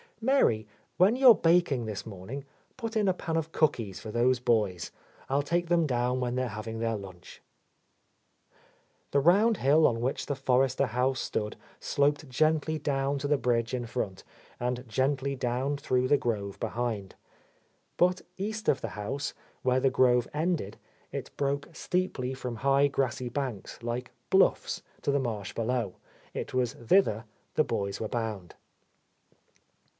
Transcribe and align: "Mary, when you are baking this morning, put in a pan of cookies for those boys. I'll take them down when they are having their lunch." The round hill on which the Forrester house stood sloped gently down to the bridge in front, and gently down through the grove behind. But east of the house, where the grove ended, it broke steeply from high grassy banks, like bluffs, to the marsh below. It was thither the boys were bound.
"Mary, 0.19 0.67
when 0.97 1.15
you 1.15 1.29
are 1.29 1.35
baking 1.35 1.85
this 1.85 2.05
morning, 2.07 2.43
put 2.77 2.95
in 2.95 3.07
a 3.07 3.13
pan 3.13 3.37
of 3.37 3.51
cookies 3.51 3.99
for 3.99 4.11
those 4.11 4.39
boys. 4.39 4.91
I'll 5.29 5.41
take 5.43 5.67
them 5.67 5.85
down 5.87 6.19
when 6.19 6.35
they 6.35 6.43
are 6.43 6.47
having 6.47 6.77
their 6.79 6.95
lunch." 6.95 7.41
The 9.11 9.19
round 9.19 9.57
hill 9.57 9.87
on 9.87 10.01
which 10.01 10.25
the 10.25 10.35
Forrester 10.35 10.87
house 10.87 11.19
stood 11.19 11.55
sloped 11.79 12.29
gently 12.29 12.77
down 12.79 13.17
to 13.19 13.27
the 13.27 13.37
bridge 13.37 13.73
in 13.73 13.85
front, 13.87 14.23
and 14.59 14.87
gently 14.87 15.35
down 15.35 15.77
through 15.77 16.07
the 16.07 16.17
grove 16.17 16.59
behind. 16.59 17.15
But 17.97 18.21
east 18.37 18.67
of 18.69 18.81
the 18.81 18.89
house, 18.89 19.33
where 19.61 19.79
the 19.79 19.91
grove 19.91 20.27
ended, 20.33 20.77
it 21.11 21.35
broke 21.37 21.69
steeply 21.75 22.33
from 22.33 22.57
high 22.57 22.87
grassy 22.87 23.29
banks, 23.29 23.81
like 23.83 24.11
bluffs, 24.31 24.81
to 25.03 25.11
the 25.11 25.19
marsh 25.19 25.53
below. 25.53 25.95
It 26.33 26.55
was 26.55 26.73
thither 26.73 27.25
the 27.55 27.63
boys 27.63 27.99
were 27.99 28.07
bound. 28.07 28.55